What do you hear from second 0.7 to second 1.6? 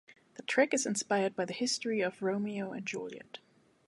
is inspired by the